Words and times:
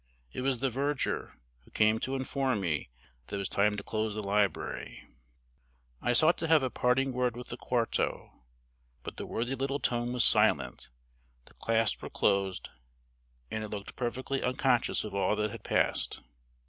It 0.31 0.41
was 0.41 0.57
the 0.57 0.71
verger, 0.71 1.35
who 1.59 1.69
came 1.69 1.99
to 1.99 2.15
inform 2.15 2.59
me 2.61 2.89
that 3.27 3.35
it 3.35 3.37
was 3.37 3.47
time 3.47 3.75
to 3.77 3.83
close 3.83 4.15
the 4.15 4.23
library. 4.23 5.07
I 6.01 6.13
sought 6.13 6.39
to 6.39 6.47
have 6.47 6.63
a 6.63 6.71
parting 6.71 7.13
word 7.13 7.37
with 7.37 7.49
the 7.49 7.57
quarto, 7.57 8.31
but 9.03 9.17
the 9.17 9.27
worthy 9.27 9.53
little 9.53 9.77
tome 9.79 10.11
was 10.13 10.23
silent; 10.23 10.89
the 11.45 11.53
clasps 11.53 12.01
were 12.01 12.09
closed: 12.09 12.69
and 13.51 13.63
it 13.63 13.67
looked 13.69 13.95
perfectly 13.95 14.41
unconscious 14.41 15.03
of 15.03 15.13
all 15.13 15.35
that 15.35 15.51
had 15.51 15.63
passed. 15.63 16.23